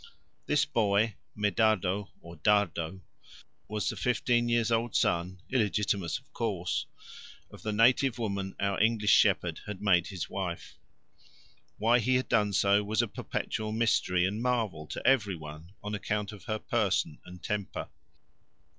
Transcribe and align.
This 0.47 0.65
boy, 0.65 1.13
Medardo, 1.37 2.09
or 2.21 2.35
Dardo, 2.35 3.01
was 3.67 3.87
the 3.87 3.95
fifteen 3.95 4.49
years 4.49 4.71
old 4.71 4.95
son 4.95 5.39
illegitimate 5.51 6.17
of 6.17 6.33
course 6.33 6.87
of 7.51 7.61
the 7.61 7.71
native 7.71 8.17
woman 8.17 8.55
our 8.59 8.81
English 8.81 9.11
shepherd 9.11 9.59
had 9.67 9.79
made 9.79 10.07
his 10.07 10.27
wife. 10.27 10.79
Why 11.77 11.99
he 11.99 12.15
had 12.15 12.29
done 12.29 12.53
so 12.53 12.83
was 12.83 13.03
a 13.03 13.07
perpetual 13.07 13.73
mystery 13.73 14.25
and 14.25 14.41
marvel 14.41 14.87
to 14.87 15.05
every 15.05 15.35
one 15.35 15.73
on 15.83 15.93
account 15.93 16.31
of 16.31 16.45
her 16.45 16.57
person 16.57 17.19
and 17.23 17.43
temper. 17.43 17.87